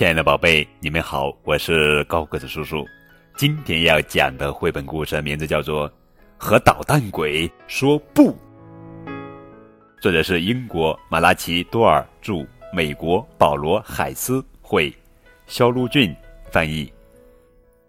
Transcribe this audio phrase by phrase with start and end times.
[0.00, 2.86] 亲爱的宝贝，你们好，我是高个子叔叔。
[3.36, 5.86] 今天要讲的绘本故事名字叫做
[6.38, 8.32] 《和捣蛋鬼说不》，
[10.00, 14.90] 作者是英国马拉奇多尔著，美国保罗海斯绘，
[15.46, 16.16] 肖路俊
[16.50, 16.90] 翻译。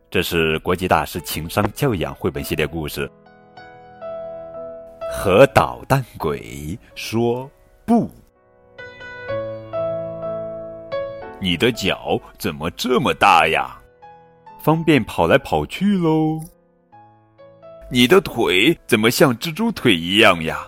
[0.09, 3.09] 这是国际大师情商教养绘本系列故事。
[5.09, 7.49] 和捣蛋鬼说
[7.85, 8.11] 不。
[11.41, 13.75] 你的脚怎么这么大呀？
[14.59, 16.39] 方便跑来跑去喽。
[17.89, 20.67] 你的腿怎么像蜘蛛腿一样呀？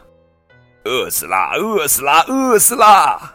[0.84, 1.54] 饿死啦！
[1.56, 2.26] 饿死啦！
[2.28, 3.34] 饿死啦！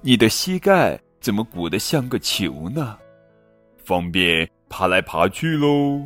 [0.00, 2.98] 你的膝盖怎么鼓得像个球呢？
[3.84, 6.02] 方便爬来爬去喽。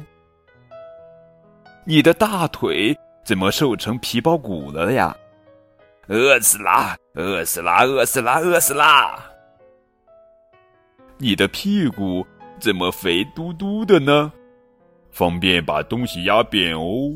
[1.87, 5.17] 你的大腿怎么瘦成皮包骨了呀？
[6.09, 6.97] 饿死啦！
[7.15, 7.83] 饿死啦！
[7.85, 8.39] 饿死啦！
[8.39, 9.25] 饿死啦！
[11.19, 12.25] 你的屁股
[12.61, 14.33] 怎么肥嘟嘟的呢？
[15.11, 17.13] 方便把东西压扁哦。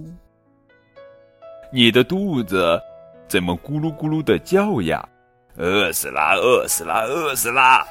[1.72, 2.80] 你的肚子
[3.28, 5.08] 怎么咕噜咕噜的叫呀？
[5.56, 6.34] 饿死啦！
[6.34, 7.02] 饿死啦！
[7.02, 7.86] 饿死啦！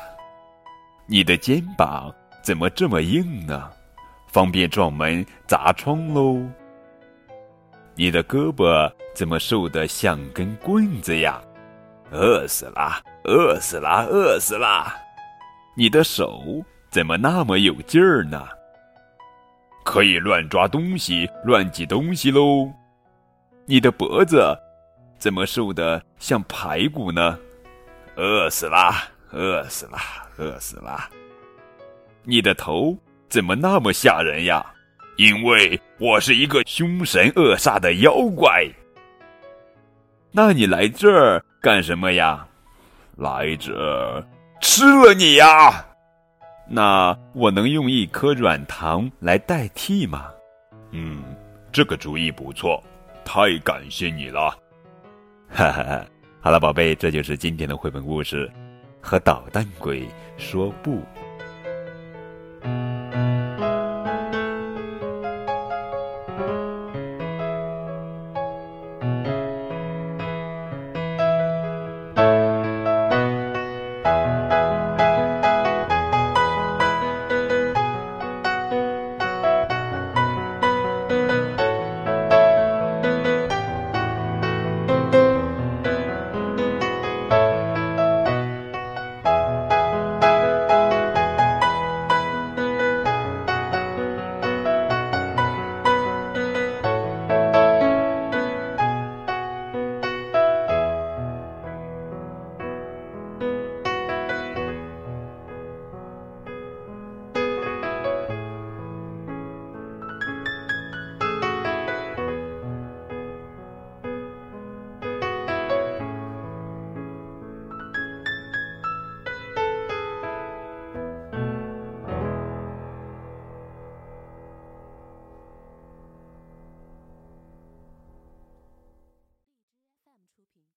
[1.07, 3.71] 你的肩膀怎么这么硬呢？
[4.27, 6.41] 方便撞门砸窗喽。
[7.95, 11.41] 你的胳膊怎么瘦得像根棍子呀？
[12.13, 13.01] 饿死啦！
[13.23, 14.05] 饿死啦！
[14.07, 14.95] 饿死啦！
[15.75, 16.43] 你的手
[16.91, 18.47] 怎么那么有劲儿呢？
[19.83, 22.71] 可以乱抓东西、乱挤东西喽。
[23.65, 24.55] 你的脖子
[25.17, 27.37] 怎么瘦得像排骨呢？
[28.15, 29.05] 饿死啦！
[29.31, 29.99] 饿死啦！
[30.37, 31.09] 饿死啦！
[32.21, 32.95] 你的头
[33.27, 34.63] 怎么那么吓人呀？
[35.17, 38.67] 因为我是一个凶神恶煞的妖怪。
[40.31, 42.45] 那你来这儿干什么呀？
[43.15, 44.21] 来者
[44.59, 45.85] 吃了你呀？
[46.67, 50.29] 那我能用一颗软糖来代替吗？
[50.91, 51.23] 嗯，
[51.71, 52.83] 这个主意不错，
[53.23, 54.49] 太感谢你了。
[55.47, 56.05] 哈哈哈！
[56.41, 58.51] 好了，宝贝，这就是今天的绘本故事，
[58.99, 60.05] 和捣蛋鬼
[60.37, 61.01] 说不。